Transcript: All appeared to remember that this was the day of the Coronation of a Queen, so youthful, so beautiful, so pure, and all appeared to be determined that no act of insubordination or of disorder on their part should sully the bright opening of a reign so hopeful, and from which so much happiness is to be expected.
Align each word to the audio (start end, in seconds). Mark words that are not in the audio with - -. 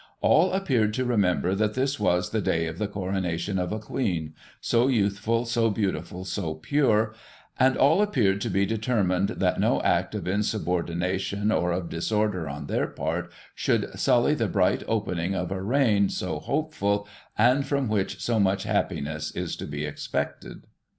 All 0.19 0.51
appeared 0.53 0.95
to 0.95 1.05
remember 1.05 1.53
that 1.53 1.75
this 1.75 1.99
was 1.99 2.31
the 2.31 2.41
day 2.41 2.65
of 2.65 2.79
the 2.79 2.87
Coronation 2.87 3.59
of 3.59 3.71
a 3.71 3.77
Queen, 3.77 4.33
so 4.59 4.87
youthful, 4.87 5.45
so 5.45 5.69
beautiful, 5.69 6.25
so 6.25 6.55
pure, 6.55 7.13
and 7.59 7.77
all 7.77 8.01
appeared 8.01 8.41
to 8.41 8.49
be 8.49 8.65
determined 8.65 9.29
that 9.29 9.59
no 9.59 9.79
act 9.83 10.15
of 10.15 10.27
insubordination 10.27 11.51
or 11.51 11.71
of 11.71 11.87
disorder 11.89 12.49
on 12.49 12.65
their 12.65 12.87
part 12.87 13.31
should 13.53 13.91
sully 13.99 14.33
the 14.33 14.47
bright 14.47 14.81
opening 14.87 15.35
of 15.35 15.51
a 15.51 15.61
reign 15.61 16.09
so 16.09 16.39
hopeful, 16.39 17.07
and 17.37 17.67
from 17.67 17.87
which 17.87 18.19
so 18.19 18.39
much 18.39 18.63
happiness 18.63 19.29
is 19.35 19.55
to 19.57 19.67
be 19.67 19.85
expected. 19.85 20.65